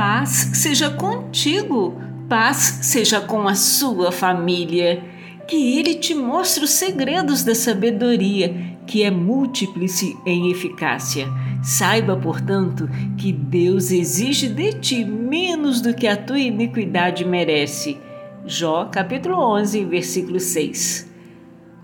[0.00, 1.94] Paz seja contigo,
[2.26, 5.04] paz seja com a sua família.
[5.46, 11.28] Que ele te mostre os segredos da sabedoria, que é múltiplice em eficácia.
[11.62, 17.98] Saiba, portanto, que Deus exige de ti menos do que a tua iniquidade merece.
[18.46, 21.10] Jó, capítulo 11, versículo 6.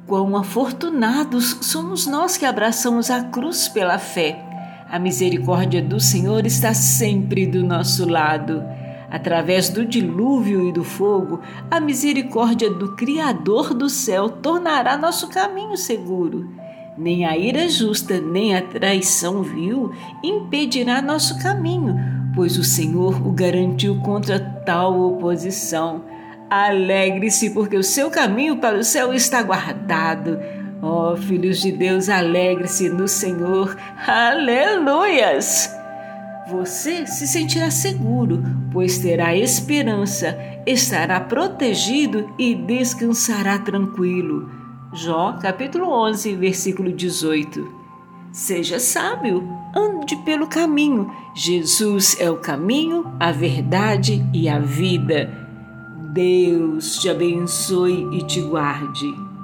[0.06, 4.45] Quão afortunados somos nós que abraçamos a cruz pela fé.
[4.88, 8.62] A misericórdia do Senhor está sempre do nosso lado.
[9.10, 15.76] Através do dilúvio e do fogo, a misericórdia do Criador do céu tornará nosso caminho
[15.76, 16.48] seguro.
[16.96, 21.96] Nem a ira justa, nem a traição vil impedirá nosso caminho,
[22.34, 26.04] pois o Senhor o garantiu contra tal oposição.
[26.48, 30.38] Alegre-se, porque o seu caminho para o céu está guardado.
[30.82, 33.76] Ó oh, filhos de Deus, alegre-se no Senhor.
[34.06, 35.74] Aleluias!
[36.48, 44.48] Você se sentirá seguro, pois terá esperança, estará protegido e descansará tranquilo.
[44.92, 47.66] Jó, capítulo 11, versículo 18.
[48.30, 51.10] Seja sábio, ande pelo caminho.
[51.34, 55.30] Jesus é o caminho, a verdade e a vida.
[56.12, 59.35] Deus te abençoe e te guarde.